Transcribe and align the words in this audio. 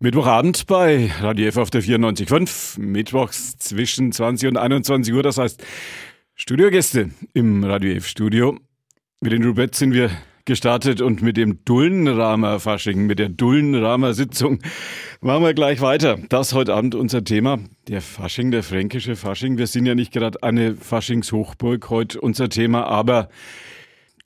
Mittwochabend 0.00 0.66
bei 0.66 1.10
Radio 1.20 1.48
F 1.48 1.56
auf 1.56 1.70
der 1.70 1.82
94.5. 1.82 2.80
Mittwochs 2.80 3.56
zwischen 3.58 4.12
20 4.12 4.48
und 4.48 4.56
21 4.56 5.14
Uhr. 5.14 5.22
Das 5.22 5.38
heißt, 5.38 5.64
Studiogäste 6.34 7.10
im 7.34 7.62
Radio 7.62 7.92
F 7.94 8.06
Studio. 8.06 8.58
Mit 9.20 9.32
den 9.32 9.44
Rubet 9.44 9.74
sind 9.74 9.92
wir 9.92 10.10
gestartet 10.44 11.00
und 11.00 11.22
mit 11.22 11.36
dem 11.36 11.64
Dullenramer 11.64 12.58
Fasching, 12.58 13.06
mit 13.06 13.20
der 13.20 13.28
Dullenramer 13.28 14.14
Sitzung 14.14 14.58
machen 15.20 15.44
wir 15.44 15.54
gleich 15.54 15.80
weiter. 15.80 16.18
Das 16.28 16.52
heute 16.52 16.74
Abend 16.74 16.96
unser 16.96 17.22
Thema. 17.22 17.60
Der 17.86 18.00
Fasching, 18.00 18.50
der 18.50 18.64
fränkische 18.64 19.14
Fasching. 19.14 19.56
Wir 19.56 19.68
sind 19.68 19.86
ja 19.86 19.94
nicht 19.94 20.12
gerade 20.12 20.42
eine 20.42 20.74
Faschingshochburg 20.74 21.90
heute 21.90 22.20
unser 22.20 22.48
Thema, 22.48 22.86
aber 22.86 23.28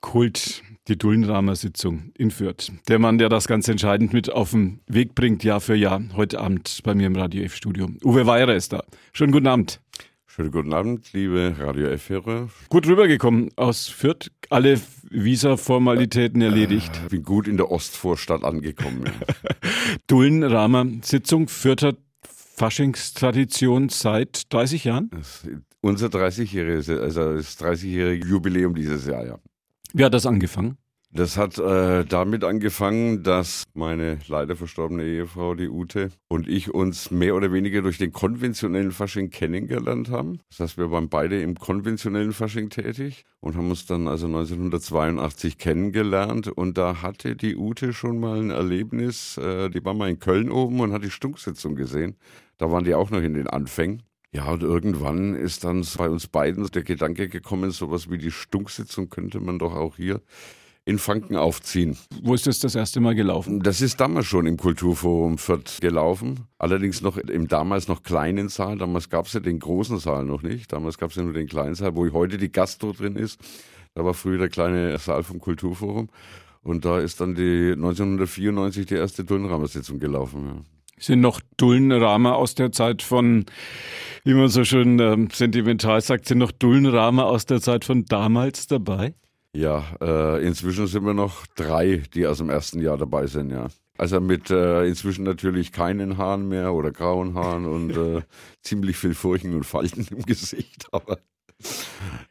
Kult 0.00 0.62
die 0.88 0.96
Dullenramer 0.96 1.56
Sitzung 1.56 2.12
in 2.16 2.30
Fürth. 2.30 2.72
Der 2.88 2.98
Mann, 2.98 3.18
der 3.18 3.28
das 3.28 3.48
ganz 3.48 3.66
entscheidend 3.68 4.12
mit 4.12 4.30
auf 4.32 4.50
den 4.52 4.80
Weg 4.86 5.14
bringt, 5.14 5.42
Jahr 5.42 5.60
für 5.60 5.74
Jahr, 5.74 6.02
heute 6.14 6.40
Abend 6.40 6.80
bei 6.84 6.94
mir 6.94 7.08
im 7.08 7.16
Radio 7.16 7.42
F-Studio. 7.44 7.88
Uwe 8.04 8.26
Weirer 8.26 8.54
ist 8.54 8.72
da. 8.72 8.84
Schönen 9.12 9.32
guten 9.32 9.48
Abend. 9.48 9.80
Schönen 10.26 10.50
guten 10.50 10.72
Abend, 10.72 11.12
liebe 11.12 11.54
Radio 11.58 11.88
F-Hörer. 11.88 12.48
Gut 12.68 12.86
rübergekommen 12.86 13.50
aus 13.56 13.88
Fürth. 13.88 14.30
Alle 14.50 14.80
Visa-Formalitäten 15.10 16.40
erledigt. 16.42 16.92
Ich 17.04 17.10
bin 17.10 17.22
gut 17.22 17.48
in 17.48 17.56
der 17.56 17.70
Ostvorstadt 17.70 18.44
angekommen. 18.44 19.10
Dullenramer 20.06 20.86
Sitzung, 21.02 21.48
Fürther 21.48 21.96
Faschingstradition 22.56 23.88
seit 23.88 24.52
30 24.52 24.84
Jahren? 24.84 25.10
unser 25.80 26.08
30-jähriges, 26.08 26.90
also 27.00 27.34
das 27.34 27.58
30-jährige 27.60 28.26
Jubiläum 28.26 28.74
dieses 28.74 29.06
Jahr, 29.06 29.24
ja. 29.24 29.38
Wie 29.92 30.04
hat 30.04 30.12
das 30.12 30.26
angefangen? 30.26 30.76
Das 31.16 31.38
hat 31.38 31.58
äh, 31.58 32.04
damit 32.04 32.44
angefangen, 32.44 33.22
dass 33.22 33.64
meine 33.72 34.18
leider 34.28 34.54
verstorbene 34.54 35.02
Ehefrau, 35.02 35.54
die 35.54 35.70
Ute, 35.70 36.10
und 36.28 36.46
ich 36.46 36.74
uns 36.74 37.10
mehr 37.10 37.34
oder 37.34 37.54
weniger 37.54 37.80
durch 37.80 37.96
den 37.96 38.12
konventionellen 38.12 38.92
Fasching 38.92 39.30
kennengelernt 39.30 40.10
haben. 40.10 40.40
Das 40.50 40.60
heißt, 40.60 40.76
wir 40.76 40.90
waren 40.90 41.08
beide 41.08 41.40
im 41.40 41.54
konventionellen 41.54 42.34
Fasching 42.34 42.68
tätig 42.68 43.24
und 43.40 43.56
haben 43.56 43.70
uns 43.70 43.86
dann 43.86 44.08
also 44.08 44.26
1982 44.26 45.56
kennengelernt. 45.56 46.48
Und 46.48 46.76
da 46.76 47.00
hatte 47.00 47.34
die 47.34 47.56
Ute 47.56 47.94
schon 47.94 48.20
mal 48.20 48.38
ein 48.38 48.50
Erlebnis. 48.50 49.38
Äh, 49.38 49.70
die 49.70 49.82
war 49.82 49.94
mal 49.94 50.10
in 50.10 50.18
Köln 50.18 50.50
oben 50.50 50.80
und 50.80 50.92
hat 50.92 51.02
die 51.02 51.10
Stunksitzung 51.10 51.76
gesehen. 51.76 52.16
Da 52.58 52.70
waren 52.70 52.84
die 52.84 52.94
auch 52.94 53.08
noch 53.08 53.22
in 53.22 53.32
den 53.32 53.46
Anfängen. 53.46 54.02
Ja, 54.32 54.50
und 54.50 54.62
irgendwann 54.62 55.34
ist 55.34 55.64
dann 55.64 55.82
bei 55.96 56.10
uns 56.10 56.26
beiden 56.26 56.66
der 56.66 56.82
Gedanke 56.82 57.30
gekommen, 57.30 57.70
sowas 57.70 58.10
wie 58.10 58.18
die 58.18 58.30
Stunksitzung 58.30 59.08
könnte 59.08 59.40
man 59.40 59.58
doch 59.58 59.74
auch 59.74 59.96
hier 59.96 60.20
in 60.86 60.98
Franken 60.98 61.36
aufziehen. 61.36 61.98
Wo 62.22 62.32
ist 62.32 62.46
das 62.46 62.60
das 62.60 62.76
erste 62.76 63.00
Mal 63.00 63.16
gelaufen? 63.16 63.60
Das 63.60 63.80
ist 63.80 64.00
damals 64.00 64.26
schon 64.26 64.46
im 64.46 64.56
Kulturforum 64.56 65.36
Fürth 65.36 65.80
gelaufen. 65.80 66.46
Allerdings 66.58 67.02
noch 67.02 67.16
im 67.18 67.48
damals 67.48 67.88
noch 67.88 68.04
kleinen 68.04 68.48
Saal. 68.48 68.78
Damals 68.78 69.10
gab 69.10 69.26
es 69.26 69.32
ja 69.32 69.40
den 69.40 69.58
großen 69.58 69.98
Saal 69.98 70.24
noch 70.24 70.42
nicht. 70.42 70.72
Damals 70.72 70.96
gab 70.96 71.10
es 71.10 71.16
ja 71.16 71.24
nur 71.24 71.32
den 71.32 71.48
kleinen 71.48 71.74
Saal, 71.74 71.96
wo 71.96 72.10
heute 72.12 72.38
die 72.38 72.52
Gastro 72.52 72.92
drin 72.92 73.16
ist. 73.16 73.40
Da 73.94 74.04
war 74.04 74.14
früher 74.14 74.38
der 74.38 74.48
kleine 74.48 74.96
Saal 74.98 75.24
vom 75.24 75.40
Kulturforum. 75.40 76.08
Und 76.62 76.84
da 76.84 77.00
ist 77.00 77.20
dann 77.20 77.34
die 77.34 77.72
1994 77.72 78.86
die 78.86 78.94
erste 78.94 79.26
Turnrahmen-Sitzung 79.26 79.98
gelaufen. 79.98 80.46
Ja 80.46 80.62
sind 80.98 81.20
noch 81.20 81.42
Dullenramer 81.58 82.36
aus 82.36 82.54
der 82.54 82.72
Zeit 82.72 83.02
von, 83.02 83.44
wie 84.24 84.32
man 84.32 84.48
so 84.48 84.64
schön 84.64 84.98
ähm, 84.98 85.28
sentimental 85.30 86.00
sagt, 86.00 86.26
sind 86.26 86.38
noch 86.38 86.52
Dullenramer 86.52 87.26
aus 87.26 87.44
der 87.44 87.60
Zeit 87.60 87.84
von 87.84 88.06
damals 88.06 88.66
dabei? 88.66 89.14
Ja, 89.56 89.84
äh, 90.02 90.46
inzwischen 90.46 90.86
sind 90.86 91.06
wir 91.06 91.14
noch 91.14 91.46
drei, 91.46 92.02
die 92.12 92.26
aus 92.26 92.38
dem 92.38 92.50
ersten 92.50 92.78
Jahr 92.78 92.98
dabei 92.98 93.26
sind, 93.26 93.50
ja. 93.50 93.68
Also 93.96 94.20
mit 94.20 94.50
äh, 94.50 94.84
inzwischen 94.84 95.24
natürlich 95.24 95.72
keinen 95.72 96.18
Haaren 96.18 96.46
mehr 96.46 96.74
oder 96.74 96.92
grauen 96.92 97.32
Haaren 97.34 97.64
und 97.64 97.96
äh, 97.96 98.22
ziemlich 98.62 98.98
viel 98.98 99.14
Furchen 99.14 99.54
und 99.54 99.64
Falten 99.64 100.06
im 100.10 100.22
Gesicht, 100.26 100.86
aber 100.92 101.20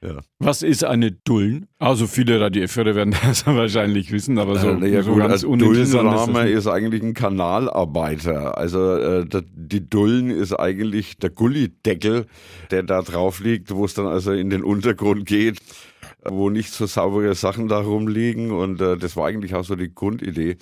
ja. 0.02 0.20
Was 0.40 0.62
ist 0.62 0.84
eine 0.84 1.12
Dullen? 1.12 1.68
Also 1.80 2.08
viele 2.08 2.40
Radioführer 2.40 2.96
werden 2.96 3.16
das 3.24 3.46
wahrscheinlich 3.46 4.12
wissen, 4.12 4.38
aber 4.38 4.60
so, 4.60 4.70
äh, 4.70 4.88
ja, 4.88 5.04
so 5.04 5.14
gut, 5.14 5.22
ganz 5.22 5.42
Dullenrahmen 5.42 6.48
ist, 6.48 6.60
ist, 6.60 6.68
eigentlich 6.68 7.02
ein 7.02 7.14
Kanalarbeiter. 7.14 8.58
Also 8.58 8.96
äh, 8.96 9.26
die 9.54 9.90
Dullen 9.90 10.30
ist 10.30 10.54
eigentlich 10.54 11.18
der 11.18 11.32
Gullideckel, 11.32 12.26
der 12.72 12.84
da 12.84 13.02
drauf 13.02 13.40
liegt, 13.40 13.74
wo 13.74 13.86
es 13.86 13.94
dann 13.94 14.08
also 14.08 14.32
in 14.32 14.50
den 14.50 14.64
Untergrund 14.64 15.26
geht 15.26 15.60
wo 16.28 16.50
nicht 16.50 16.72
so 16.72 16.86
saubere 16.86 17.36
Sachen 17.36 17.68
da 17.68 17.80
rumliegen 17.80 18.52
und 18.52 18.82
äh, 18.82 18.98
das 18.98 19.16
war 19.16 19.28
eigentlich 19.28 19.56
auch 19.56 19.64
so 19.64 19.76
die 19.76 19.94
Grundidee 19.94 20.58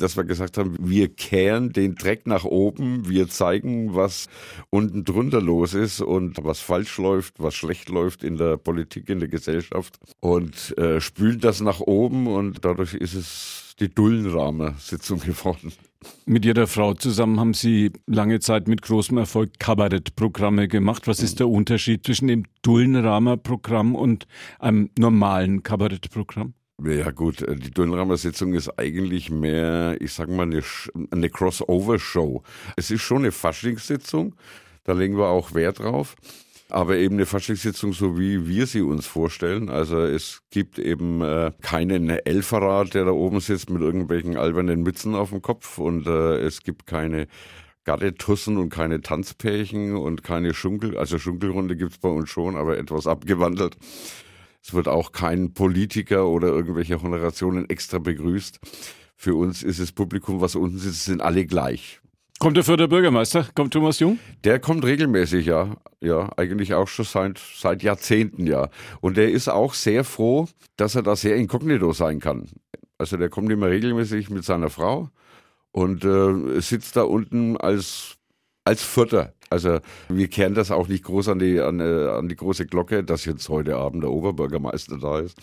dass 0.00 0.16
wir 0.16 0.24
gesagt 0.24 0.58
haben, 0.58 0.76
wir 0.80 1.08
kehren 1.08 1.72
den 1.72 1.94
Dreck 1.94 2.26
nach 2.26 2.44
oben, 2.44 3.08
wir 3.08 3.28
zeigen, 3.28 3.94
was 3.94 4.26
unten 4.70 5.04
drunter 5.04 5.40
los 5.40 5.74
ist 5.74 6.00
und 6.00 6.42
was 6.42 6.60
falsch 6.60 6.98
läuft, 6.98 7.34
was 7.38 7.54
schlecht 7.54 7.88
läuft 7.88 8.24
in 8.24 8.36
der 8.36 8.56
Politik, 8.56 9.08
in 9.08 9.20
der 9.20 9.28
Gesellschaft 9.28 9.98
und 10.20 10.76
äh, 10.78 11.00
spülen 11.00 11.40
das 11.40 11.60
nach 11.60 11.80
oben 11.80 12.26
und 12.26 12.64
dadurch 12.64 12.94
ist 12.94 13.14
es 13.14 13.74
die 13.80 13.88
Dullenrahmen-Sitzung 13.88 15.20
geworden. 15.26 15.72
Mit 16.24 16.46
Ihrer 16.46 16.66
Frau 16.66 16.94
zusammen 16.94 17.38
haben 17.38 17.52
Sie 17.54 17.92
lange 18.06 18.40
Zeit 18.40 18.68
mit 18.68 18.80
großem 18.82 19.18
Erfolg 19.18 19.58
Kabarettprogramme 19.58 20.66
gemacht. 20.66 21.06
Was 21.06 21.22
ist 21.22 21.40
der 21.40 21.48
Unterschied 21.48 22.06
zwischen 22.06 22.28
dem 22.28 22.44
Dullenramer-Programm 22.62 23.94
und 23.94 24.26
einem 24.58 24.90
normalen 24.98 25.62
Kabarettprogramm? 25.62 26.54
Ja 26.82 27.10
gut, 27.10 27.42
äh, 27.42 27.56
die 27.56 27.70
Dullenramer 27.70 28.16
Sitzung 28.16 28.54
ist 28.54 28.78
eigentlich 28.78 29.30
mehr, 29.30 29.96
ich 30.00 30.12
sag 30.12 30.28
mal, 30.28 30.42
eine, 30.42 30.62
eine 31.10 31.28
Crossover-Show. 31.28 32.42
Es 32.76 32.90
ist 32.90 33.02
schon 33.02 33.18
eine 33.18 33.32
Faschingssitzung, 33.32 34.34
da 34.84 34.92
legen 34.92 35.18
wir 35.18 35.28
auch 35.28 35.54
Wert 35.54 35.80
drauf. 35.80 36.16
Aber 36.70 36.96
eben 36.96 37.16
eine 37.16 37.26
Faschingssitzung, 37.26 37.92
so 37.92 38.16
wie 38.16 38.46
wir 38.46 38.66
sie 38.66 38.80
uns 38.80 39.04
vorstellen. 39.04 39.68
Also 39.68 40.02
es 40.02 40.42
gibt 40.50 40.78
eben 40.78 41.20
äh, 41.20 41.50
keinen 41.60 42.08
Elferrat, 42.10 42.94
der 42.94 43.06
da 43.06 43.10
oben 43.10 43.40
sitzt 43.40 43.70
mit 43.70 43.82
irgendwelchen 43.82 44.36
albernen 44.36 44.82
Mützen 44.82 45.16
auf 45.16 45.30
dem 45.30 45.42
Kopf 45.42 45.78
und 45.78 46.06
äh, 46.06 46.38
es 46.38 46.62
gibt 46.62 46.86
keine 46.86 47.26
Gardetussen 47.84 48.56
und 48.56 48.68
keine 48.70 49.00
Tanzpärchen 49.00 49.96
und 49.96 50.22
keine 50.22 50.54
Schunkel. 50.54 50.96
Also 50.96 51.18
Schunkelrunde 51.18 51.76
gibt's 51.76 51.98
bei 51.98 52.08
uns 52.08 52.30
schon, 52.30 52.54
aber 52.54 52.78
etwas 52.78 53.08
abgewandelt. 53.08 53.76
Es 54.62 54.74
wird 54.74 54.88
auch 54.88 55.12
kein 55.12 55.54
Politiker 55.54 56.26
oder 56.26 56.48
irgendwelche 56.48 57.00
Honorationen 57.02 57.68
extra 57.68 57.98
begrüßt. 57.98 58.60
Für 59.16 59.34
uns 59.34 59.62
ist 59.62 59.80
das 59.80 59.92
Publikum, 59.92 60.40
was 60.40 60.54
unten 60.54 60.78
sitzt, 60.78 61.04
sind 61.04 61.20
alle 61.20 61.44
gleich. 61.46 62.00
Kommt 62.38 62.56
der 62.56 62.64
Fürther 62.64 62.88
Bürgermeister? 62.88 63.46
Kommt 63.54 63.74
Thomas 63.74 64.00
Jung? 64.00 64.18
Der 64.44 64.60
kommt 64.60 64.84
regelmäßig, 64.84 65.44
ja. 65.44 65.76
Ja, 66.00 66.30
eigentlich 66.38 66.72
auch 66.72 66.88
schon 66.88 67.04
seit, 67.04 67.38
seit 67.38 67.82
Jahrzehnten, 67.82 68.46
ja. 68.46 68.70
Und 69.02 69.18
der 69.18 69.30
ist 69.30 69.48
auch 69.48 69.74
sehr 69.74 70.04
froh, 70.04 70.48
dass 70.76 70.94
er 70.94 71.02
da 71.02 71.16
sehr 71.16 71.36
inkognito 71.36 71.92
sein 71.92 72.18
kann. 72.18 72.48
Also 72.96 73.18
der 73.18 73.28
kommt 73.28 73.50
immer 73.52 73.68
regelmäßig 73.68 74.30
mit 74.30 74.44
seiner 74.44 74.70
Frau 74.70 75.10
und 75.72 76.04
äh, 76.04 76.60
sitzt 76.60 76.96
da 76.96 77.02
unten 77.02 77.58
als, 77.58 78.16
als 78.64 78.82
Vierter. 78.82 79.34
Also 79.50 79.80
wir 80.08 80.28
kehren 80.28 80.54
das 80.54 80.70
auch 80.70 80.86
nicht 80.86 81.04
groß 81.04 81.28
an 81.28 81.40
die, 81.40 81.60
an, 81.60 81.80
äh, 81.80 82.08
an 82.08 82.28
die 82.28 82.36
große 82.36 82.66
Glocke, 82.66 83.02
dass 83.02 83.24
jetzt 83.24 83.48
heute 83.48 83.76
Abend 83.76 84.04
der 84.04 84.10
Oberbürgermeister 84.12 84.98
da 84.98 85.18
ist. 85.18 85.36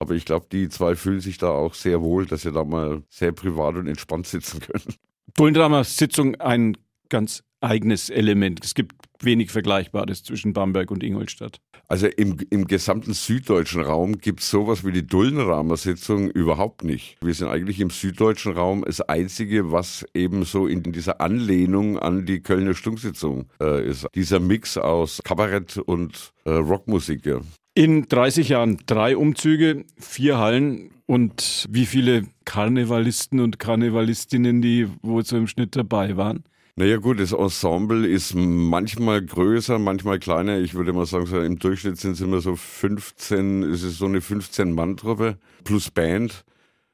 Aber 0.00 0.14
ich 0.14 0.24
glaube, 0.24 0.46
die 0.50 0.68
zwei 0.68 0.96
fühlen 0.96 1.20
sich 1.20 1.38
da 1.38 1.48
auch 1.48 1.74
sehr 1.74 2.02
wohl, 2.02 2.26
dass 2.26 2.42
sie 2.42 2.52
da 2.52 2.64
mal 2.64 3.02
sehr 3.08 3.32
privat 3.32 3.76
und 3.76 3.86
entspannt 3.86 4.26
sitzen 4.26 4.60
können. 4.60 4.94
Bullendramer 5.34 5.84
Sitzung 5.84 6.34
ein 6.36 6.76
ganz 7.08 7.44
eigenes 7.60 8.10
Element. 8.10 8.64
Es 8.64 8.74
gibt 8.74 8.94
wenig 9.20 9.50
Vergleichbares 9.50 10.22
zwischen 10.22 10.52
Bamberg 10.52 10.90
und 10.90 11.02
Ingolstadt. 11.02 11.60
Also 11.88 12.06
im, 12.06 12.36
im 12.50 12.66
gesamten 12.66 13.14
süddeutschen 13.14 13.80
Raum 13.80 14.18
gibt 14.18 14.40
es 14.40 14.50
sowas 14.50 14.84
wie 14.84 14.92
die 14.92 15.06
Dullenramer 15.06 15.76
Sitzung 15.76 16.30
überhaupt 16.30 16.84
nicht. 16.84 17.16
Wir 17.22 17.32
sind 17.32 17.48
eigentlich 17.48 17.80
im 17.80 17.90
süddeutschen 17.90 18.52
Raum 18.52 18.84
das 18.84 19.00
Einzige, 19.00 19.72
was 19.72 20.06
eben 20.14 20.44
so 20.44 20.66
in 20.66 20.82
dieser 20.82 21.20
Anlehnung 21.20 21.98
an 21.98 22.26
die 22.26 22.40
Kölner 22.40 22.74
Stunksitzung 22.74 23.46
äh, 23.60 23.88
ist. 23.88 24.06
Dieser 24.14 24.38
Mix 24.38 24.76
aus 24.76 25.20
Kabarett 25.24 25.78
und 25.78 26.32
äh, 26.44 26.50
Rockmusik. 26.50 27.24
Ja. 27.24 27.40
In 27.74 28.06
30 28.06 28.50
Jahren 28.50 28.78
drei 28.86 29.16
Umzüge, 29.16 29.84
vier 29.98 30.38
Hallen 30.38 30.90
und 31.06 31.66
wie 31.70 31.86
viele 31.86 32.24
Karnevalisten 32.44 33.40
und 33.40 33.58
Karnevalistinnen, 33.58 34.60
die 34.60 34.88
wo 35.00 35.22
so 35.22 35.38
im 35.38 35.46
Schnitt 35.46 35.74
dabei 35.74 36.18
waren? 36.18 36.44
Naja 36.78 36.98
gut, 36.98 37.18
das 37.18 37.32
Ensemble 37.32 38.06
ist 38.06 38.36
manchmal 38.36 39.20
größer, 39.20 39.80
manchmal 39.80 40.20
kleiner. 40.20 40.60
Ich 40.60 40.74
würde 40.74 40.92
mal 40.92 41.06
sagen, 41.06 41.26
so 41.26 41.40
im 41.40 41.58
Durchschnitt 41.58 41.98
sind 41.98 42.12
es 42.12 42.20
immer 42.20 42.40
so 42.40 42.54
15, 42.54 43.64
es 43.64 43.82
ist 43.82 43.98
so 43.98 44.04
eine 44.04 44.20
15-Mann-Truppe 44.20 45.38
plus 45.64 45.90
Band. 45.90 46.44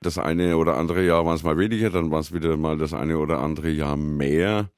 Das 0.00 0.16
eine 0.16 0.56
oder 0.56 0.78
andere 0.78 1.04
Jahr 1.04 1.26
waren 1.26 1.36
es 1.36 1.42
mal 1.42 1.58
weniger, 1.58 1.90
dann 1.90 2.10
war 2.10 2.20
es 2.20 2.32
wieder 2.32 2.56
mal 2.56 2.78
das 2.78 2.94
eine 2.94 3.18
oder 3.18 3.40
andere 3.40 3.68
Jahr 3.68 3.98
mehr. 3.98 4.70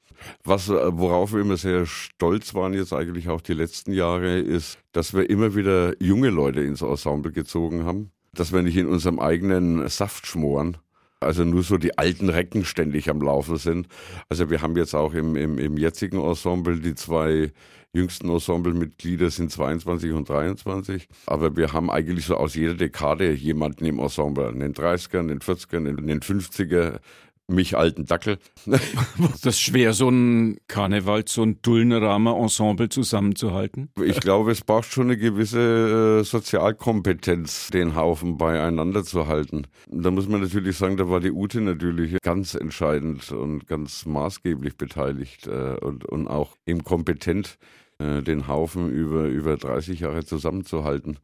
Was, 0.43 0.67
worauf 0.67 1.31
wir 1.31 1.39
immer 1.39 1.55
sehr 1.55 1.85
stolz 1.85 2.53
waren 2.53 2.73
jetzt 2.73 2.91
eigentlich 2.91 3.29
auch 3.29 3.39
die 3.39 3.53
letzten 3.53 3.93
Jahre, 3.93 4.39
ist, 4.39 4.77
dass 4.91 5.13
wir 5.13 5.29
immer 5.29 5.55
wieder 5.55 5.93
junge 6.03 6.31
Leute 6.31 6.59
ins 6.63 6.81
Ensemble 6.81 7.31
gezogen 7.31 7.85
haben. 7.85 8.11
Dass 8.33 8.51
wir 8.51 8.61
nicht 8.61 8.75
in 8.75 8.87
unserem 8.87 9.19
eigenen 9.19 9.87
Saft 9.87 10.27
schmoren, 10.27 10.75
Also 11.19 11.43
nur 11.43 11.63
so 11.63 11.77
die 11.77 11.97
alten 11.97 12.29
Recken 12.29 12.63
ständig 12.63 13.09
am 13.09 13.21
Laufen 13.21 13.57
sind. 13.57 13.87
Also 14.29 14.49
wir 14.49 14.61
haben 14.61 14.75
jetzt 14.77 14.93
auch 14.93 15.13
im, 15.13 15.35
im, 15.35 15.57
im 15.57 15.77
jetzigen 15.77 16.21
Ensemble 16.21 16.79
die 16.79 16.95
zwei 16.95 17.51
jüngsten 17.93 18.29
Ensemblemitglieder 18.29 19.29
sind 19.29 19.51
22 19.51 20.11
und 20.11 20.29
23. 20.29 21.07
Aber 21.25 21.55
wir 21.57 21.73
haben 21.73 21.89
eigentlich 21.89 22.25
so 22.25 22.35
aus 22.35 22.55
jeder 22.55 22.75
Dekade 22.75 23.31
jemanden 23.31 23.85
im 23.85 23.99
Ensemble. 23.99 24.49
In 24.49 24.59
den 24.59 24.73
30ern, 24.73 25.21
in 25.21 25.27
den 25.27 25.39
40ern, 25.39 25.87
in 25.87 26.07
den 26.07 26.21
50er, 26.21 26.99
mich 27.47 27.77
alten 27.77 28.05
Dackel. 28.05 28.39
das 28.65 29.45
ist 29.45 29.61
schwer, 29.61 29.93
so 29.93 30.09
ein 30.09 30.57
Karneval, 30.67 31.23
so 31.27 31.43
ein 31.43 31.61
Dullenramer 31.61 32.37
Ensemble 32.37 32.89
zusammenzuhalten? 32.89 33.89
Ich 34.03 34.19
glaube, 34.19 34.51
es 34.51 34.61
braucht 34.61 34.91
schon 34.91 35.07
eine 35.07 35.17
gewisse 35.17 36.19
äh, 36.19 36.23
Sozialkompetenz, 36.23 37.69
den 37.69 37.95
Haufen 37.95 38.37
beieinander 38.37 39.03
zu 39.03 39.27
halten. 39.27 39.67
Da 39.89 40.11
muss 40.11 40.27
man 40.27 40.41
natürlich 40.41 40.77
sagen, 40.77 40.97
da 40.97 41.09
war 41.09 41.19
die 41.19 41.31
Ute 41.31 41.61
natürlich 41.61 42.17
ganz 42.21 42.53
entscheidend 42.53 43.31
und 43.31 43.67
ganz 43.67 44.05
maßgeblich 44.05 44.77
beteiligt 44.77 45.47
äh, 45.47 45.77
und, 45.81 46.05
und 46.05 46.27
auch 46.27 46.57
eben 46.65 46.83
kompetent, 46.83 47.57
äh, 47.99 48.21
den 48.21 48.47
Haufen 48.47 48.91
über, 48.91 49.25
über 49.25 49.57
30 49.57 50.01
Jahre 50.01 50.25
zusammenzuhalten 50.25 51.19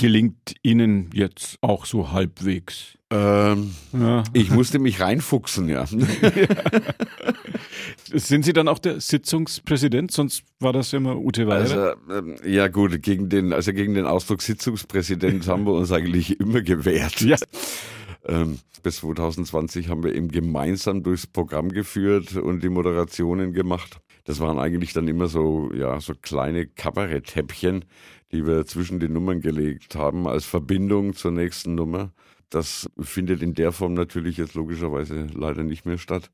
gelingt 0.00 0.54
Ihnen 0.62 1.10
jetzt 1.12 1.58
auch 1.60 1.84
so 1.84 2.10
halbwegs? 2.10 2.96
Ähm, 3.12 3.74
ja. 3.92 4.22
Ich 4.32 4.50
musste 4.50 4.78
mich 4.78 5.00
reinfuchsen, 5.00 5.68
ja. 5.68 5.84
Sind 8.12 8.44
Sie 8.44 8.52
dann 8.52 8.68
auch 8.68 8.78
der 8.78 9.00
Sitzungspräsident? 9.00 10.12
Sonst 10.12 10.44
war 10.60 10.72
das 10.72 10.92
immer 10.92 11.16
Ute 11.16 11.48
Weiler. 11.48 11.60
Also, 11.60 11.92
ähm, 12.12 12.36
ja 12.44 12.68
gut, 12.68 13.02
gegen 13.02 13.28
den, 13.28 13.52
also 13.52 13.72
gegen 13.72 13.94
den 13.94 14.06
Ausdruck 14.06 14.42
Sitzungspräsident 14.42 15.48
haben 15.48 15.64
wir 15.66 15.72
uns 15.72 15.90
eigentlich 15.90 16.38
immer 16.38 16.62
gewehrt. 16.62 17.20
Ja. 17.20 17.36
Ähm, 18.26 18.58
bis 18.82 18.98
2020 18.98 19.88
haben 19.88 20.04
wir 20.04 20.14
eben 20.14 20.28
gemeinsam 20.28 21.02
durchs 21.02 21.26
Programm 21.26 21.70
geführt 21.70 22.36
und 22.36 22.62
die 22.62 22.68
Moderationen 22.68 23.52
gemacht. 23.52 24.00
Das 24.24 24.38
waren 24.38 24.58
eigentlich 24.58 24.92
dann 24.92 25.08
immer 25.08 25.26
so, 25.26 25.72
ja, 25.74 26.00
so 26.00 26.14
kleine 26.14 26.66
Kabaretthäppchen, 26.66 27.84
die 28.30 28.46
wir 28.46 28.66
zwischen 28.66 29.00
den 29.00 29.14
Nummern 29.14 29.40
gelegt 29.40 29.96
haben, 29.96 30.28
als 30.28 30.44
Verbindung 30.44 31.14
zur 31.14 31.32
nächsten 31.32 31.74
Nummer. 31.74 32.12
Das 32.50 32.90
findet 33.00 33.42
in 33.42 33.54
der 33.54 33.72
Form 33.72 33.94
natürlich 33.94 34.36
jetzt 34.36 34.54
logischerweise 34.54 35.28
leider 35.32 35.62
nicht 35.62 35.86
mehr 35.86 35.98
statt. 35.98 36.30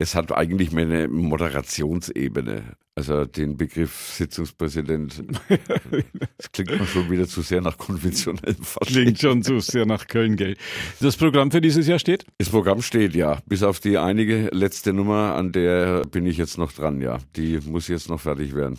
Es 0.00 0.14
hat 0.14 0.30
eigentlich 0.30 0.70
mehr 0.70 0.84
eine 0.84 1.08
Moderationsebene. 1.08 2.76
Also 2.94 3.24
den 3.24 3.56
Begriff 3.56 4.12
Sitzungspräsident, 4.12 5.24
das 6.36 6.52
klingt 6.52 6.84
schon 6.88 7.10
wieder 7.10 7.28
zu 7.28 7.42
sehr 7.42 7.60
nach 7.60 7.78
konventionellem 7.78 8.62
Fasching. 8.62 8.92
Klingt 8.92 9.20
schon 9.20 9.42
zu 9.42 9.60
sehr 9.60 9.86
nach 9.86 10.08
Köln, 10.08 10.36
gell? 10.36 10.56
Das 11.00 11.16
Programm 11.16 11.52
für 11.52 11.60
dieses 11.60 11.86
Jahr 11.86 12.00
steht? 12.00 12.26
Das 12.38 12.50
Programm 12.50 12.82
steht, 12.82 13.14
ja. 13.14 13.40
Bis 13.46 13.62
auf 13.62 13.78
die 13.78 13.98
einige 13.98 14.48
letzte 14.52 14.92
Nummer, 14.92 15.36
an 15.36 15.52
der 15.52 16.02
bin 16.06 16.26
ich 16.26 16.38
jetzt 16.38 16.58
noch 16.58 16.72
dran, 16.72 17.00
ja. 17.00 17.18
Die 17.36 17.60
muss 17.66 17.86
jetzt 17.88 18.08
noch 18.08 18.20
fertig 18.20 18.54
werden 18.54 18.78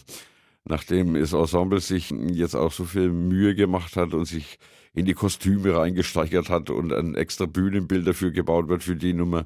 nachdem 0.65 1.15
das 1.15 1.33
Ensemble 1.33 1.79
sich 1.79 2.11
jetzt 2.31 2.55
auch 2.55 2.71
so 2.71 2.85
viel 2.85 3.09
Mühe 3.09 3.55
gemacht 3.55 3.95
hat 3.95 4.13
und 4.13 4.25
sich 4.25 4.59
in 4.93 5.05
die 5.05 5.13
Kostüme 5.13 5.75
reingesteigert 5.75 6.49
hat 6.49 6.69
und 6.69 6.91
ein 6.91 7.15
extra 7.15 7.45
Bühnenbild 7.45 8.07
dafür 8.07 8.31
gebaut 8.31 8.67
wird 8.69 8.83
für 8.83 8.95
die 8.95 9.13
Nummer, 9.13 9.45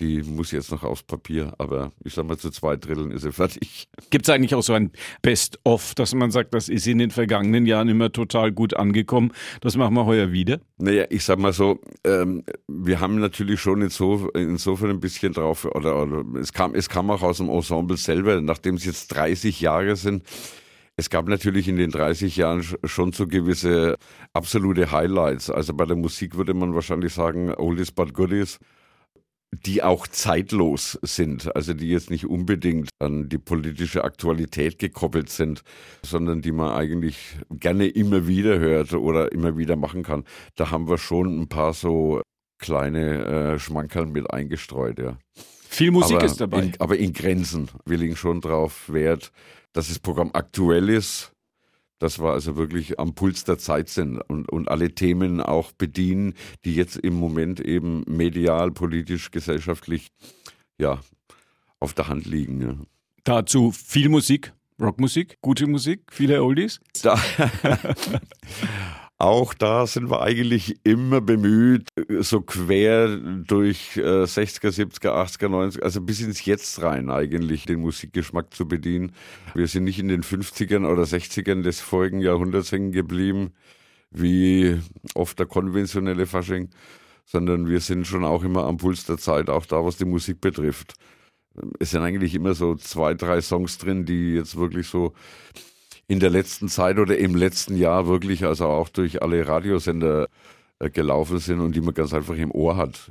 die 0.00 0.22
muss 0.22 0.52
jetzt 0.52 0.70
noch 0.70 0.84
aufs 0.84 1.02
Papier, 1.02 1.52
aber 1.58 1.92
ich 2.04 2.14
sag 2.14 2.26
mal, 2.26 2.38
zu 2.38 2.50
zwei 2.50 2.76
Dritteln 2.76 3.10
ist 3.10 3.22
sie 3.22 3.32
fertig. 3.32 3.88
Gibt 4.10 4.28
es 4.28 4.34
eigentlich 4.34 4.54
auch 4.54 4.62
so 4.62 4.72
ein 4.72 4.92
Best-of, 5.22 5.94
dass 5.94 6.14
man 6.14 6.30
sagt, 6.30 6.54
das 6.54 6.68
ist 6.68 6.86
in 6.86 6.98
den 6.98 7.10
vergangenen 7.10 7.66
Jahren 7.66 7.88
immer 7.88 8.12
total 8.12 8.52
gut 8.52 8.74
angekommen, 8.74 9.32
das 9.60 9.76
machen 9.76 9.94
wir 9.94 10.06
heuer 10.06 10.30
wieder? 10.30 10.60
Naja, 10.78 11.06
ich 11.10 11.24
sag 11.24 11.38
mal 11.38 11.52
so, 11.52 11.80
ähm, 12.04 12.44
wir 12.68 13.00
haben 13.00 13.18
natürlich 13.18 13.60
schon 13.60 13.82
inso, 13.82 14.28
insofern 14.30 14.90
ein 14.90 15.00
bisschen 15.00 15.32
drauf, 15.32 15.64
oder, 15.64 16.00
oder 16.00 16.24
es, 16.38 16.52
kam, 16.52 16.74
es 16.74 16.88
kam 16.88 17.10
auch 17.10 17.22
aus 17.22 17.38
dem 17.38 17.48
Ensemble 17.48 17.96
selber, 17.96 18.40
nachdem 18.40 18.76
es 18.76 18.84
jetzt 18.84 19.08
30 19.08 19.60
Jahre 19.60 19.96
sind, 19.96 20.22
es 20.98 21.10
gab 21.10 21.28
natürlich 21.28 21.68
in 21.68 21.76
den 21.76 21.90
30 21.90 22.36
Jahren 22.36 22.62
schon 22.84 23.12
so 23.12 23.28
gewisse 23.28 23.96
absolute 24.32 24.90
Highlights. 24.90 25.48
Also 25.48 25.72
bei 25.72 25.84
der 25.84 25.96
Musik 25.96 26.36
würde 26.36 26.54
man 26.54 26.74
wahrscheinlich 26.74 27.14
sagen, 27.14 27.54
Oldies 27.54 27.92
but 27.92 28.12
Goodies 28.12 28.58
die 29.50 29.82
auch 29.82 30.06
zeitlos 30.06 30.98
sind, 31.02 31.54
also 31.56 31.72
die 31.72 31.88
jetzt 31.88 32.10
nicht 32.10 32.26
unbedingt 32.26 32.90
an 32.98 33.28
die 33.28 33.38
politische 33.38 34.04
Aktualität 34.04 34.78
gekoppelt 34.78 35.30
sind, 35.30 35.62
sondern 36.02 36.42
die 36.42 36.52
man 36.52 36.72
eigentlich 36.72 37.38
gerne 37.50 37.88
immer 37.88 38.26
wieder 38.26 38.58
hört 38.58 38.92
oder 38.92 39.32
immer 39.32 39.56
wieder 39.56 39.76
machen 39.76 40.02
kann. 40.02 40.24
Da 40.56 40.70
haben 40.70 40.88
wir 40.88 40.98
schon 40.98 41.40
ein 41.40 41.48
paar 41.48 41.72
so 41.72 42.20
kleine 42.58 43.24
äh, 43.54 43.58
Schmankerl 43.58 44.06
mit 44.06 44.30
eingestreut, 44.30 44.98
ja. 44.98 45.16
Viel 45.78 45.92
Musik 45.92 46.16
aber 46.16 46.26
ist 46.26 46.40
dabei. 46.40 46.62
In, 46.62 46.72
aber 46.80 46.98
in 46.98 47.12
Grenzen. 47.12 47.70
Wir 47.86 47.98
legen 47.98 48.16
schon 48.16 48.40
drauf 48.40 48.88
Wert, 48.88 49.30
dass 49.72 49.86
das 49.86 50.00
Programm 50.00 50.30
aktuell 50.32 50.88
ist, 50.88 51.30
dass 52.00 52.18
wir 52.18 52.32
also 52.32 52.56
wirklich 52.56 52.98
am 52.98 53.14
Puls 53.14 53.44
der 53.44 53.58
Zeit 53.58 53.88
sind 53.88 54.20
und, 54.22 54.50
und 54.50 54.68
alle 54.68 54.92
Themen 54.92 55.40
auch 55.40 55.70
bedienen, 55.70 56.34
die 56.64 56.74
jetzt 56.74 56.96
im 56.96 57.14
Moment 57.14 57.60
eben 57.60 58.02
medial, 58.08 58.72
politisch, 58.72 59.30
gesellschaftlich 59.30 60.08
ja, 60.80 60.98
auf 61.78 61.94
der 61.94 62.08
Hand 62.08 62.26
liegen. 62.26 62.60
Ja. 62.60 62.74
Dazu 63.22 63.70
viel 63.70 64.08
Musik, 64.08 64.52
Rockmusik, 64.80 65.38
gute 65.42 65.68
Musik, 65.68 66.00
viele 66.10 66.42
Oldies. 66.42 66.80
Da 67.02 67.14
Auch 69.20 69.52
da 69.52 69.88
sind 69.88 70.10
wir 70.10 70.22
eigentlich 70.22 70.76
immer 70.84 71.20
bemüht, 71.20 71.88
so 72.20 72.40
quer 72.40 73.16
durch 73.16 73.96
äh, 73.96 74.22
60er, 74.22 74.68
70er, 74.68 75.10
80er, 75.10 75.48
90er, 75.48 75.82
also 75.82 76.00
bis 76.00 76.20
ins 76.20 76.44
Jetzt 76.44 76.80
rein 76.82 77.10
eigentlich 77.10 77.66
den 77.66 77.80
Musikgeschmack 77.80 78.54
zu 78.54 78.68
bedienen. 78.68 79.10
Wir 79.56 79.66
sind 79.66 79.84
nicht 79.84 79.98
in 79.98 80.06
den 80.06 80.22
50ern 80.22 80.86
oder 80.88 81.02
60ern 81.02 81.62
des 81.62 81.80
vorigen 81.80 82.20
Jahrhunderts 82.20 82.70
hängen 82.70 82.92
geblieben, 82.92 83.54
wie 84.12 84.80
oft 85.14 85.36
der 85.40 85.46
konventionelle 85.46 86.26
Fasching, 86.26 86.70
sondern 87.24 87.68
wir 87.68 87.80
sind 87.80 88.06
schon 88.06 88.24
auch 88.24 88.44
immer 88.44 88.66
am 88.66 88.76
Puls 88.76 89.04
der 89.04 89.18
Zeit, 89.18 89.50
auch 89.50 89.66
da, 89.66 89.84
was 89.84 89.96
die 89.96 90.04
Musik 90.04 90.40
betrifft. 90.40 90.94
Es 91.80 91.90
sind 91.90 92.02
eigentlich 92.02 92.36
immer 92.36 92.54
so 92.54 92.76
zwei, 92.76 93.14
drei 93.14 93.40
Songs 93.40 93.78
drin, 93.78 94.04
die 94.04 94.34
jetzt 94.34 94.56
wirklich 94.56 94.86
so 94.86 95.12
in 96.08 96.20
der 96.20 96.30
letzten 96.30 96.68
Zeit 96.68 96.98
oder 96.98 97.16
im 97.18 97.36
letzten 97.36 97.76
Jahr 97.76 98.08
wirklich 98.08 98.44
also 98.44 98.66
auch 98.66 98.88
durch 98.88 99.22
alle 99.22 99.46
Radiosender 99.46 100.28
äh, 100.78 100.90
gelaufen 100.90 101.38
sind 101.38 101.60
und 101.60 101.76
die 101.76 101.80
man 101.80 101.94
ganz 101.94 102.12
einfach 102.12 102.36
im 102.36 102.50
Ohr 102.50 102.76
hat. 102.76 103.10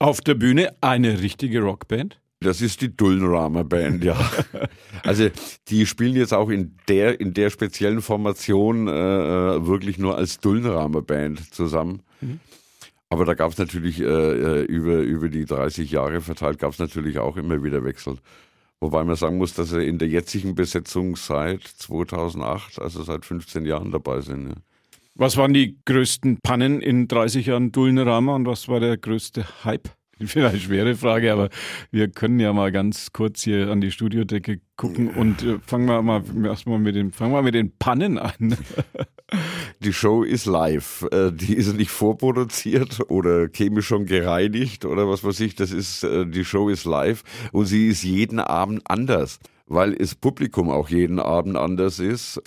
Auf 0.00 0.20
der 0.20 0.34
Bühne 0.34 0.74
eine 0.80 1.20
richtige 1.20 1.62
Rockband? 1.62 2.20
Das 2.40 2.60
ist 2.60 2.82
die 2.82 2.96
Dullenramer 2.96 3.64
Band, 3.64 4.04
ja. 4.04 4.16
also 5.02 5.28
die 5.68 5.86
spielen 5.86 6.14
jetzt 6.14 6.32
auch 6.32 6.50
in 6.50 6.76
der 6.88 7.20
in 7.20 7.34
der 7.34 7.50
speziellen 7.50 8.00
Formation 8.00 8.86
äh, 8.86 8.92
äh 8.92 9.66
wirklich 9.66 9.98
nur 9.98 10.16
als 10.16 10.38
Dullenramer 10.38 11.02
Band 11.02 11.52
zusammen. 11.52 12.02
Mhm. 12.20 12.38
Aber 13.10 13.24
da 13.24 13.34
gab 13.34 13.52
es 13.52 13.58
natürlich 13.58 14.00
äh, 14.00 14.04
äh, 14.04 14.62
über, 14.64 14.98
über 14.98 15.28
die 15.28 15.46
30 15.46 15.90
Jahre 15.90 16.20
verteilt, 16.20 16.58
gab 16.58 16.72
es 16.72 16.78
natürlich 16.78 17.18
auch 17.18 17.36
immer 17.36 17.62
wieder 17.64 17.82
Wechsel. 17.84 18.18
Wobei 18.80 19.02
man 19.04 19.16
sagen 19.16 19.38
muss, 19.38 19.54
dass 19.54 19.70
sie 19.70 19.84
in 19.84 19.98
der 19.98 20.08
jetzigen 20.08 20.54
Besetzung 20.54 21.16
seit 21.16 21.62
2008, 21.64 22.80
also 22.80 23.02
seit 23.02 23.24
15 23.24 23.64
Jahren 23.64 23.90
dabei 23.90 24.20
sind. 24.20 24.48
Ja. 24.48 24.54
Was 25.14 25.36
waren 25.36 25.52
die 25.52 25.76
größten 25.84 26.38
Pannen 26.44 26.80
in 26.80 27.08
30 27.08 27.46
Jahren 27.46 27.72
Dulnerama 27.72 28.36
und 28.36 28.46
was 28.46 28.68
war 28.68 28.78
der 28.78 28.96
größte 28.96 29.64
Hype? 29.64 29.88
Vielleicht 30.24 30.54
eine 30.54 30.60
schwere 30.60 30.94
Frage, 30.94 31.32
aber 31.32 31.48
wir 31.90 32.08
können 32.08 32.38
ja 32.38 32.52
mal 32.52 32.70
ganz 32.70 33.12
kurz 33.12 33.42
hier 33.42 33.68
an 33.68 33.80
die 33.80 33.90
Studiodecke 33.90 34.60
gucken 34.76 35.08
und 35.08 35.42
äh, 35.42 35.58
fangen 35.58 35.86
wir 35.86 36.02
mal 36.02 36.22
erstmal 36.44 36.78
mit 36.78 36.94
den 36.94 37.12
fangen 37.12 37.32
wir 37.32 37.42
mit 37.42 37.54
den 37.54 37.76
Pannen 37.78 38.18
an. 38.18 38.56
die 39.80 39.92
Show 39.92 40.22
ist 40.22 40.46
live. 40.46 41.06
Äh, 41.10 41.32
die 41.32 41.54
ist 41.54 41.74
nicht 41.74 41.90
vorproduziert 41.90 43.00
oder 43.08 43.48
chemisch 43.48 43.86
schon 43.86 44.06
gereinigt 44.06 44.84
oder 44.84 45.08
was 45.08 45.24
weiß 45.24 45.40
ich. 45.40 45.54
Das 45.54 45.70
ist, 45.70 46.04
äh, 46.04 46.26
die 46.26 46.44
Show 46.44 46.68
ist 46.68 46.84
live 46.84 47.22
und 47.52 47.66
sie 47.66 47.88
ist 47.88 48.02
jeden 48.02 48.40
Abend 48.40 48.82
anders, 48.84 49.38
weil 49.66 49.94
das 49.94 50.14
Publikum 50.14 50.70
auch 50.70 50.88
jeden 50.88 51.18
Abend 51.18 51.56
anders 51.56 51.98
ist 51.98 52.40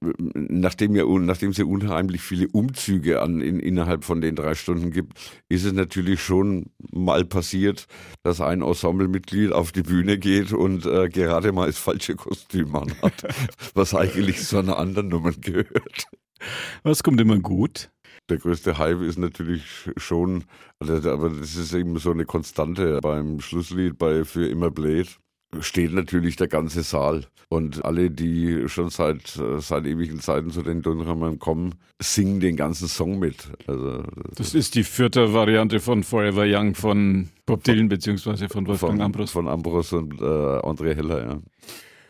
nachdem, 0.00 0.94
ja, 0.96 1.04
nachdem 1.04 1.50
es 1.50 1.58
ja 1.58 1.64
unheimlich 1.64 2.22
viele 2.22 2.48
Umzüge 2.48 3.22
an, 3.22 3.40
in, 3.40 3.60
innerhalb 3.60 4.04
von 4.04 4.20
den 4.20 4.34
drei 4.34 4.54
Stunden 4.54 4.90
gibt, 4.90 5.18
ist 5.48 5.64
es 5.64 5.72
natürlich 5.72 6.22
schon 6.22 6.70
mal 6.92 7.24
passiert, 7.24 7.86
dass 8.22 8.40
ein 8.40 8.62
Ensemblemitglied 8.62 9.52
auf 9.52 9.72
die 9.72 9.82
Bühne 9.82 10.18
geht 10.18 10.52
und 10.52 10.86
äh, 10.86 11.08
gerade 11.08 11.52
mal 11.52 11.66
das 11.66 11.78
falsche 11.78 12.14
Kostüm 12.14 12.74
anhat, 12.74 13.26
was 13.74 13.94
eigentlich 13.94 14.42
zu 14.42 14.58
einer 14.58 14.78
anderen 14.78 15.08
Nummer 15.08 15.32
gehört. 15.32 16.06
Was 16.82 17.02
kommt 17.02 17.20
immer 17.20 17.38
gut? 17.38 17.90
Der 18.28 18.38
größte 18.38 18.78
Hype 18.78 19.02
ist 19.02 19.18
natürlich 19.18 19.90
schon, 19.96 20.44
also, 20.80 21.10
aber 21.10 21.30
das 21.30 21.54
ist 21.54 21.72
eben 21.72 21.98
so 21.98 22.10
eine 22.10 22.24
Konstante 22.24 22.98
beim 23.00 23.40
Schlusslied 23.40 23.98
bei 23.98 24.24
Für 24.24 24.46
immer 24.48 24.70
Blade 24.70 25.08
steht 25.60 25.92
natürlich 25.92 26.36
der 26.36 26.48
ganze 26.48 26.82
Saal. 26.82 27.26
Und 27.48 27.84
alle, 27.84 28.10
die 28.10 28.68
schon 28.68 28.90
seit, 28.90 29.40
seit 29.58 29.86
ewigen 29.86 30.18
Zeiten 30.18 30.50
zu 30.50 30.62
den 30.62 30.82
Dunrammern 30.82 31.38
kommen, 31.38 31.76
singen 32.02 32.40
den 32.40 32.56
ganzen 32.56 32.88
Song 32.88 33.20
mit. 33.20 33.52
Also, 33.68 34.02
das 34.34 34.54
ist 34.54 34.74
die 34.74 34.82
vierte 34.82 35.32
Variante 35.32 35.78
von 35.78 36.02
Forever 36.02 36.44
Young 36.44 36.74
von 36.74 37.28
Bob 37.46 37.62
Dylan 37.62 37.88
beziehungsweise 37.88 38.48
von 38.48 38.66
Wolfgang 38.66 38.94
von, 38.94 39.00
Ambros. 39.00 39.30
Von 39.30 39.46
Ambros 39.46 39.92
und 39.92 40.20
äh, 40.20 40.24
André 40.24 40.96
Heller, 40.96 41.24
ja. 41.24 41.38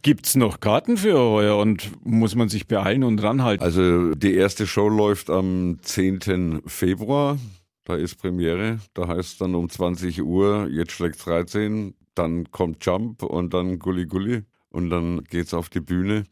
Gibt 0.07 0.29
es 0.29 0.37
noch 0.37 0.61
Karten 0.61 0.97
für 0.97 1.19
heuer 1.19 1.57
und 1.57 1.91
muss 2.07 2.37
man 2.37 2.49
sich 2.49 2.69
beeilen 2.69 3.03
und 3.03 3.21
ranhalten? 3.21 3.65
Also 3.65 4.15
die 4.15 4.35
erste 4.35 4.65
Show 4.65 4.89
läuft 4.89 5.31
am 5.31 5.79
10. 5.83 6.63
Februar. 6.65 7.41
Da 7.83 7.97
ist 7.97 8.15
Premiere. 8.15 8.79
Da 8.95 9.09
heißt 9.09 9.33
es 9.33 9.39
dann 9.39 9.57
um 9.57 9.69
20 9.69 10.23
Uhr, 10.23 10.69
jetzt 10.71 10.93
schlägt 10.93 11.27
13, 11.27 11.97
dann 12.15 12.53
kommt 12.53 12.87
Jump 12.87 13.25
und 13.25 13.53
dann 13.53 13.81
Gulli 13.81 14.07
Gulli 14.07 14.45
und 14.71 14.91
dann 14.91 15.25
geht's 15.25 15.53
auf 15.53 15.71
die 15.71 15.81
Bühne. 15.81 16.23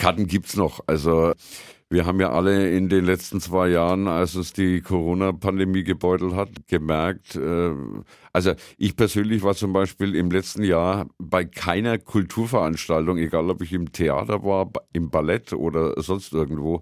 Karten 0.00 0.26
gibt's 0.26 0.56
noch. 0.56 0.80
Also 0.86 1.34
wir 1.90 2.06
haben 2.06 2.20
ja 2.20 2.30
alle 2.30 2.70
in 2.70 2.88
den 2.88 3.04
letzten 3.04 3.40
zwei 3.40 3.68
Jahren, 3.68 4.08
als 4.08 4.34
es 4.34 4.52
die 4.52 4.80
Corona-Pandemie 4.80 5.84
gebeutelt 5.84 6.34
hat, 6.34 6.48
gemerkt, 6.68 7.36
äh, 7.36 7.74
also 8.32 8.54
ich 8.78 8.96
persönlich 8.96 9.42
war 9.42 9.54
zum 9.54 9.72
Beispiel 9.72 10.14
im 10.14 10.30
letzten 10.30 10.62
Jahr 10.62 11.06
bei 11.18 11.44
keiner 11.44 11.98
Kulturveranstaltung, 11.98 13.18
egal 13.18 13.50
ob 13.50 13.60
ich 13.60 13.72
im 13.72 13.92
Theater 13.92 14.42
war, 14.42 14.70
im 14.92 15.10
Ballett 15.10 15.52
oder 15.52 16.00
sonst 16.00 16.32
irgendwo, 16.32 16.80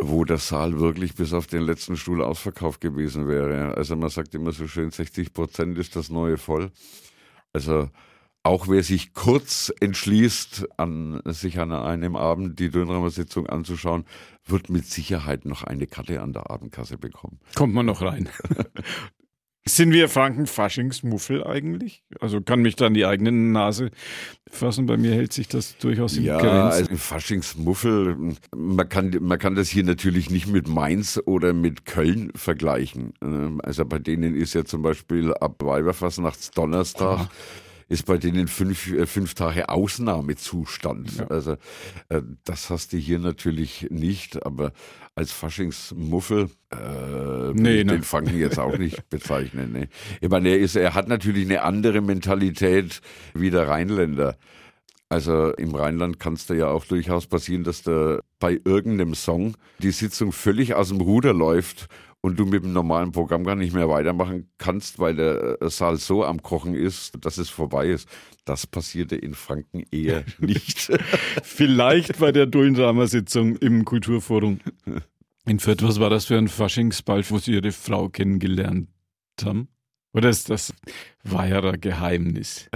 wo 0.00 0.24
der 0.24 0.38
Saal 0.38 0.80
wirklich 0.80 1.14
bis 1.14 1.32
auf 1.32 1.46
den 1.46 1.62
letzten 1.62 1.96
Stuhl 1.96 2.22
ausverkauft 2.22 2.80
gewesen 2.80 3.26
wäre. 3.26 3.74
Also 3.76 3.96
man 3.96 4.10
sagt 4.10 4.34
immer 4.34 4.52
so 4.52 4.66
schön, 4.66 4.90
60 4.90 5.32
Prozent 5.32 5.78
ist 5.78 5.96
das 5.96 6.10
neue 6.10 6.36
voll. 6.36 6.72
Also 7.52 7.88
auch 8.44 8.68
wer 8.68 8.82
sich 8.82 9.14
kurz 9.14 9.72
entschließt, 9.80 10.66
an, 10.76 11.20
sich 11.24 11.58
an 11.58 11.72
einem 11.72 12.14
Abend 12.14 12.60
die 12.60 12.70
Dönramer 12.70 13.10
Sitzung 13.10 13.46
anzuschauen, 13.46 14.04
wird 14.44 14.68
mit 14.68 14.86
Sicherheit 14.86 15.46
noch 15.46 15.64
eine 15.64 15.86
Karte 15.86 16.20
an 16.20 16.34
der 16.34 16.50
Abendkasse 16.50 16.98
bekommen. 16.98 17.40
Kommt 17.54 17.74
man 17.74 17.86
noch 17.86 18.02
rein. 18.02 18.28
Sind 19.66 19.92
wir 19.92 20.10
Franken 20.10 20.46
Faschingsmuffel 20.46 21.42
eigentlich? 21.42 22.02
Also 22.20 22.42
kann 22.42 22.60
mich 22.60 22.76
dann 22.76 22.92
die 22.92 23.06
eigene 23.06 23.32
Nase 23.32 23.92
fassen. 24.46 24.84
Bei 24.84 24.98
mir 24.98 25.14
hält 25.14 25.32
sich 25.32 25.48
das 25.48 25.78
durchaus 25.78 26.18
im 26.18 26.24
ja, 26.24 26.38
Grenzen. 26.38 26.90
Also 26.90 26.96
Faschingsmuffel, 26.96 28.34
man 28.54 28.88
kann, 28.90 29.16
man 29.22 29.38
kann 29.38 29.54
das 29.54 29.70
hier 29.70 29.84
natürlich 29.84 30.28
nicht 30.28 30.48
mit 30.48 30.68
Mainz 30.68 31.18
oder 31.24 31.54
mit 31.54 31.86
Köln 31.86 32.30
vergleichen. 32.34 33.14
Also 33.62 33.86
bei 33.86 33.98
denen 33.98 34.34
ist 34.34 34.52
ja 34.52 34.66
zum 34.66 34.82
Beispiel 34.82 35.32
ab 35.32 35.62
Weiberfastnachtsdonnerstag 35.62 37.16
Donnerstag 37.16 37.30
ist 37.88 38.06
bei 38.06 38.18
denen 38.18 38.48
fünf, 38.48 38.90
äh, 38.92 39.06
fünf 39.06 39.34
Tage 39.34 39.68
Ausnahmezustand. 39.68 41.18
Ja. 41.18 41.26
Also 41.28 41.52
äh, 42.08 42.22
das 42.44 42.70
hast 42.70 42.92
du 42.92 42.96
hier 42.96 43.18
natürlich 43.18 43.88
nicht, 43.90 44.44
aber 44.44 44.72
als 45.14 45.32
Faschingsmuffel 45.32 46.50
äh, 46.72 47.52
nee, 47.52 47.84
den 47.84 47.86
ne. 47.86 48.02
Franken 48.02 48.38
jetzt 48.38 48.58
auch 48.58 48.76
nicht 48.78 49.08
bezeichnen. 49.10 49.72
Nee. 49.72 49.88
Ich 50.20 50.28
meine, 50.28 50.48
er, 50.50 50.58
ist, 50.58 50.76
er 50.76 50.94
hat 50.94 51.08
natürlich 51.08 51.44
eine 51.44 51.62
andere 51.62 52.00
Mentalität 52.00 53.00
wie 53.34 53.50
der 53.50 53.68
Rheinländer. 53.68 54.36
Also 55.08 55.52
im 55.52 55.74
Rheinland 55.74 56.18
kann 56.18 56.32
es 56.32 56.46
da 56.46 56.54
ja 56.54 56.68
auch 56.68 56.84
durchaus 56.86 57.26
passieren, 57.26 57.62
dass 57.62 57.82
da 57.82 58.18
bei 58.40 58.60
irgendeinem 58.64 59.14
Song 59.14 59.54
die 59.78 59.92
Sitzung 59.92 60.32
völlig 60.32 60.74
aus 60.74 60.88
dem 60.88 61.00
Ruder 61.00 61.32
läuft 61.32 61.88
und 62.24 62.38
du 62.38 62.46
mit 62.46 62.64
dem 62.64 62.72
normalen 62.72 63.12
Programm 63.12 63.44
gar 63.44 63.54
nicht 63.54 63.74
mehr 63.74 63.90
weitermachen 63.90 64.48
kannst, 64.56 64.98
weil 64.98 65.14
der 65.14 65.58
äh, 65.60 65.68
Saal 65.68 65.98
so 65.98 66.24
am 66.24 66.40
Kochen 66.40 66.74
ist, 66.74 67.22
dass 67.22 67.36
es 67.36 67.50
vorbei 67.50 67.88
ist. 67.88 68.08
Das 68.46 68.66
passierte 68.66 69.14
in 69.14 69.34
Franken 69.34 69.84
eher 69.90 70.24
nicht. 70.38 70.90
Vielleicht 71.42 72.18
bei 72.18 72.32
der 72.32 72.46
Dullendrama-Sitzung 72.46 73.56
im 73.56 73.84
Kulturforum 73.84 74.60
in 75.44 75.58
Fürth. 75.58 75.82
Was 75.82 76.00
war 76.00 76.08
das 76.08 76.24
für 76.24 76.38
ein 76.38 76.48
Faschingsball, 76.48 77.22
wo 77.28 77.36
Sie 77.36 77.52
Ihre 77.52 77.72
Frau 77.72 78.08
kennengelernt 78.08 78.88
haben? 79.44 79.68
Oder 80.14 80.30
ist 80.30 80.48
das 80.48 80.72
Weiherer 81.24 81.76
Geheimnis? 81.76 82.70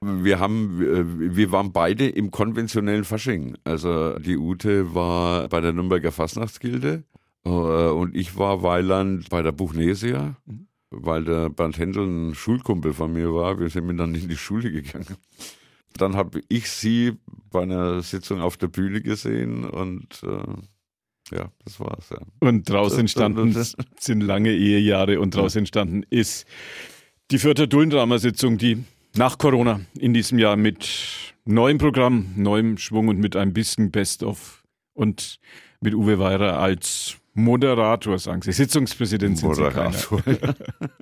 Wir 0.00 0.38
haben, 0.38 0.80
äh, 0.80 1.36
wir 1.36 1.52
waren 1.52 1.74
beide 1.74 2.08
im 2.08 2.30
konventionellen 2.30 3.04
Fasching. 3.04 3.58
Also 3.64 4.18
die 4.18 4.38
Ute 4.38 4.94
war 4.94 5.46
bei 5.48 5.60
der 5.60 5.74
Nürnberger 5.74 6.10
Fastnachtsgilde 6.10 7.04
und 7.44 8.14
ich 8.14 8.36
war 8.36 8.62
Weiland 8.62 9.28
bei 9.30 9.42
der 9.42 9.52
Buchnesia, 9.52 10.36
mhm. 10.46 10.66
weil 10.90 11.24
der 11.24 11.50
Bernd 11.50 11.78
Händel 11.78 12.06
ein 12.06 12.34
Schulkumpel 12.34 12.92
von 12.92 13.12
mir 13.12 13.32
war. 13.32 13.58
Wir 13.58 13.70
sind 13.70 13.86
miteinander 13.86 14.18
in 14.18 14.28
die 14.28 14.36
Schule 14.36 14.70
gegangen. 14.70 15.16
Dann 15.96 16.16
habe 16.16 16.42
ich 16.48 16.70
sie 16.70 17.14
bei 17.50 17.62
einer 17.62 18.02
Sitzung 18.02 18.40
auf 18.40 18.56
der 18.56 18.68
Bühne 18.68 19.00
gesehen 19.00 19.64
und 19.64 20.22
äh, 20.22 21.36
ja, 21.36 21.50
das 21.64 21.80
war's. 21.80 22.10
Ja. 22.10 22.18
Und 22.40 22.68
daraus 22.68 22.96
entstanden 22.96 23.54
sind 24.00 24.20
lange 24.20 24.52
Ehejahre 24.52 25.20
und 25.20 25.34
daraus 25.34 25.56
entstanden 25.56 26.04
ist 26.10 26.46
die 27.30 27.38
vierte 27.38 27.68
Dullendrama-Sitzung, 27.68 28.58
die 28.58 28.84
nach 29.16 29.38
Corona 29.38 29.80
in 29.98 30.14
diesem 30.14 30.38
Jahr 30.38 30.56
mit 30.56 31.34
neuem 31.44 31.78
Programm, 31.78 32.32
neuem 32.36 32.78
Schwung 32.78 33.08
und 33.08 33.18
mit 33.18 33.36
ein 33.36 33.52
bisschen 33.52 33.90
Best-of 33.90 34.64
und 34.94 35.40
mit 35.80 35.94
Uwe 35.94 36.18
Weirer 36.18 36.58
als 36.58 37.16
Moderator, 37.38 38.18
sagen 38.18 38.42
Sie. 38.42 38.52
Sitzungspräsident 38.52 39.38
sind 39.38 39.48
Moderator. 39.48 40.20
Sie 40.24 40.34
keiner. 40.34 40.54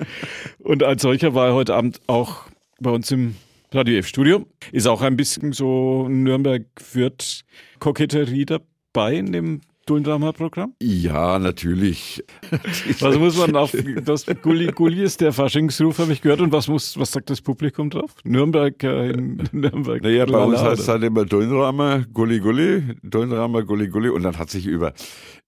Und 0.59 0.83
als 0.83 1.02
solcher 1.02 1.35
war 1.35 1.49
er 1.49 1.55
heute 1.55 1.75
Abend 1.75 2.00
auch 2.07 2.45
bei 2.78 2.90
uns 2.90 3.11
im 3.11 3.37
Radio 3.73 3.99
F-Studio. 3.99 4.47
Ist 4.73 4.87
auch 4.87 5.02
ein 5.02 5.16
bisschen 5.16 5.52
so 5.52 6.09
Nürnberg-Fürth-Koketterie 6.09 8.45
dabei 8.45 9.14
in 9.14 9.33
dem 9.33 9.62
Dullendrama-Programm? 9.87 10.75
Ja, 10.83 11.38
natürlich. 11.38 12.23
was 13.00 13.19
muss 13.19 13.38
man 13.38 13.57
auf 13.57 13.75
das 14.05 14.26
Gulli 14.43 14.66
Gulli 14.73 15.02
ist 15.02 15.21
der 15.21 15.33
Faschingsruf, 15.33 15.99
habe 15.99 16.12
ich 16.12 16.21
gehört. 16.21 16.40
Und 16.40 16.52
was 16.52 16.69
muss, 16.69 16.99
was 16.99 17.12
sagt 17.12 17.31
das 17.31 17.40
Publikum 17.40 17.88
drauf? 17.90 18.14
Nürnberg 18.25 18.83
äh, 18.83 19.11
in 19.11 19.49
Nürnberg. 19.52 20.02
Naja, 20.02 20.26
bei 20.26 20.38
uns 20.38 20.61
heißt 20.61 20.83
es 20.83 20.88
halt 20.88 21.05
immer 21.05 21.25
Dullendrama, 21.25 22.05
Gulli 22.12 22.40
Gulli, 22.40 22.83
Dullendrama, 23.02 23.62
Gulli 23.62 23.88
Gulli. 23.88 24.09
Und 24.09 24.25
dann 24.25 24.37
hat 24.37 24.50
sich 24.50 24.66
über, 24.66 24.93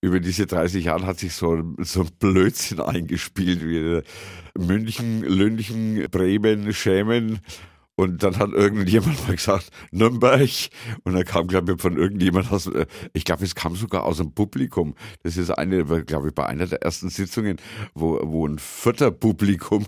über 0.00 0.21
diese 0.21 0.47
30 0.47 0.85
Jahre 0.85 1.07
hat 1.07 1.18
sich 1.18 1.35
so, 1.35 1.62
so 1.78 2.02
ein 2.02 2.09
Blödsinn 2.18 2.80
eingespielt, 2.80 3.61
wie 3.62 4.02
München, 4.57 5.23
Lünchen, 5.23 6.07
Bremen, 6.11 6.73
Schämen. 6.73 7.40
Und 7.99 8.23
dann 8.23 8.38
hat 8.38 8.52
irgendjemand 8.52 9.26
mal 9.26 9.35
gesagt, 9.35 9.71
Nürnberg. 9.90 10.49
Und 11.02 11.14
dann 11.14 11.25
kam, 11.25 11.49
glaube 11.49 11.73
ich, 11.73 11.83
von 11.83 11.97
irgendjemand 11.97 12.52
aus, 12.52 12.69
äh, 12.69 12.87
ich 13.12 13.25
glaube, 13.25 13.45
es 13.45 13.57
kam 13.57 13.75
sogar 13.75 14.05
aus 14.05 14.19
dem 14.19 14.33
Publikum. 14.33 14.95
Das 15.25 15.37
ist 15.37 15.50
eine, 15.50 15.85
glaube 16.05 16.28
ich, 16.28 16.35
bei 16.35 16.47
einer 16.47 16.67
der 16.67 16.81
ersten 16.83 17.09
Sitzungen, 17.09 17.57
wo, 17.95 18.21
wo 18.23 18.47
ein 18.47 18.61
vierter 18.61 19.11
Publikum 19.11 19.85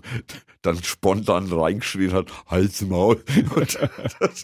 dann 0.61 0.83
spontan 0.83 1.45
reingeschrien 1.45 2.11
hat, 2.11 2.29
Hals, 2.47 2.81
Maul. 2.81 3.23
Und 3.55 3.79
das, 4.19 4.41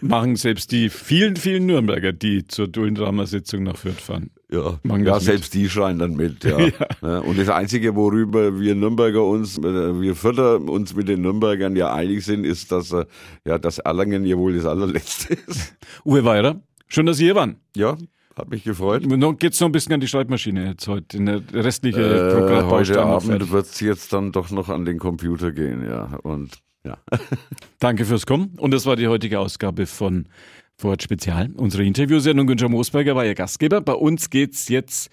Machen 0.00 0.34
selbst 0.34 0.72
die 0.72 0.90
vielen, 0.90 1.36
vielen 1.36 1.66
Nürnberger, 1.66 2.12
die 2.12 2.44
zur 2.48 2.66
Dullendrama-Sitzung 2.66 3.62
nach 3.62 3.76
Fürth 3.76 4.00
fahren. 4.00 4.30
Ja, 4.50 4.78
ja 4.84 5.20
selbst 5.20 5.52
die 5.52 5.68
schreien 5.68 5.98
dann 5.98 6.16
mit. 6.16 6.42
Ja. 6.42 6.58
ja. 7.02 7.18
Und 7.18 7.38
das 7.38 7.50
Einzige, 7.50 7.94
worüber 7.94 8.58
wir 8.58 8.74
Nürnberger 8.74 9.24
uns, 9.24 9.58
äh, 9.58 10.00
wir 10.00 10.14
Fürther 10.14 10.60
uns 10.60 10.94
mit 10.94 11.08
den 11.08 11.20
Nürnbergern 11.20 11.76
ja 11.76 11.92
einig 11.92 12.24
sind, 12.24 12.44
ist, 12.44 12.72
dass, 12.72 12.92
äh, 12.92 13.04
ja, 13.44 13.58
dass 13.58 13.78
Erlangen 13.78 14.24
ja 14.24 14.38
wohl 14.38 14.54
das 14.54 14.64
allerletzte 14.64 15.34
ist. 15.34 15.76
Uwe 16.04 16.24
Weirer, 16.24 16.60
schön, 16.86 17.04
dass 17.04 17.18
Sie 17.18 17.24
hier 17.24 17.34
waren. 17.34 17.56
Ja, 17.76 17.98
hat 18.36 18.48
mich 18.48 18.64
gefreut. 18.64 19.02
Geht 19.38 19.52
es 19.52 19.60
noch 19.60 19.68
ein 19.68 19.72
bisschen 19.72 19.92
an 19.92 20.00
die 20.00 20.08
Schreibmaschine 20.08 20.66
jetzt 20.68 20.88
heute, 20.88 21.18
in 21.18 21.26
der 21.26 21.42
restliche 21.52 22.00
äh, 22.00 22.34
Programm. 22.34 22.70
Heute 22.70 23.02
Abend 23.02 23.50
wird 23.50 23.66
es 23.66 23.80
jetzt 23.80 24.12
dann 24.12 24.32
doch 24.32 24.50
noch 24.50 24.70
an 24.70 24.86
den 24.86 24.98
Computer 24.98 25.52
gehen, 25.52 25.84
ja. 25.84 26.18
Und 26.22 26.52
ja. 26.86 26.96
Danke 27.80 28.06
fürs 28.06 28.24
Kommen. 28.24 28.54
Und 28.56 28.72
das 28.72 28.86
war 28.86 28.96
die 28.96 29.08
heutige 29.08 29.40
Ausgabe 29.40 29.86
von 29.86 30.26
Vorort 30.80 31.02
Spezial. 31.02 31.50
Unsere 31.56 31.84
Interviewsendung 31.84 32.46
Günther 32.46 32.68
Moosberger 32.68 33.16
war 33.16 33.26
Ihr 33.26 33.34
Gastgeber. 33.34 33.80
Bei 33.80 33.94
uns 33.94 34.30
geht's 34.30 34.68
jetzt, 34.68 35.10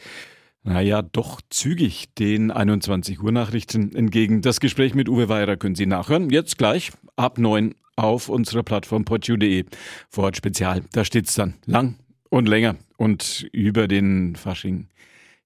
naja, 0.62 1.02
doch 1.02 1.42
zügig 1.50 2.14
den 2.14 2.52
21 2.52 3.20
Uhr 3.24 3.32
Nachrichten 3.32 3.96
entgegen. 3.96 4.44
Das 4.44 4.60
Gespräch 4.60 4.94
mit 4.94 5.10
Uwe 5.10 5.28
Weirer 5.28 5.58
können 5.58 5.74
Sie 5.74 5.88
nachhören. 5.88 6.30
Jetzt 6.30 6.60
gleich 6.60 6.92
ab 7.16 7.40
neun 7.40 7.74
auf 7.96 8.30
unserer 8.30 8.62
Plattform 8.62 9.06
podu.de. 9.06 9.66
Vorort 10.10 10.38
Spezial. 10.38 10.84
Da 10.92 11.04
steht's 11.04 11.34
dann 11.34 11.56
lang 11.66 11.96
und 12.30 12.48
länger 12.48 12.76
und 12.98 13.48
über 13.52 13.88
den 13.88 14.36
Fasching 14.36 14.88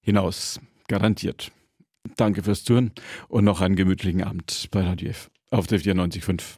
hinaus. 0.01 0.59
Garantiert. 0.89 1.51
Danke 2.17 2.43
fürs 2.43 2.65
Zuhören 2.65 2.91
und 3.29 3.45
noch 3.45 3.61
einen 3.61 3.77
gemütlichen 3.77 4.23
Abend 4.23 4.67
bei 4.71 4.81
Radio 4.81 5.11
F 5.11 5.29
auf 5.49 5.67
der 5.67 5.79
94.5. 5.79 6.57